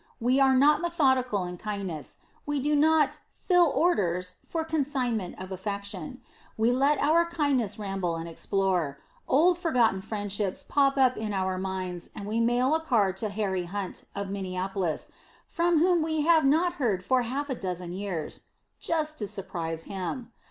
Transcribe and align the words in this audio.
We 0.19 0.39
are 0.39 0.55
not 0.55 0.81
methodical 0.81 1.43
in 1.43 1.57
kindness; 1.57 2.17
we 2.47 2.59
do 2.59 2.75
not 2.75 3.19
"fill 3.35 3.69
orders" 3.75 4.33
for 4.43 4.63
consignments 4.63 5.39
of 5.39 5.51
affection. 5.51 6.21
We 6.57 6.71
let 6.71 6.97
our 6.97 7.29
kindness 7.29 7.77
ramble 7.77 8.15
and 8.15 8.27
explore; 8.27 8.97
old 9.27 9.59
forgotten 9.59 10.01
friendships 10.01 10.63
pop 10.63 10.97
up 10.97 11.17
in 11.17 11.35
our 11.35 11.59
minds 11.59 12.09
and 12.15 12.25
we 12.25 12.39
mail 12.39 12.73
a 12.73 12.79
card 12.81 13.15
to 13.17 13.29
Harry 13.29 13.65
Hunt, 13.65 14.05
of 14.15 14.31
Minneapolis 14.31 15.11
(from 15.47 15.77
whom 15.77 16.01
we 16.01 16.21
have 16.21 16.45
not 16.45 16.73
heard 16.81 17.05
for 17.05 17.21
half 17.21 17.51
a 17.51 17.53
dozen 17.53 17.93
years), 17.93 18.41
"just 18.79 19.19
to 19.19 19.27
surprise 19.27 19.83
him." 19.83 20.31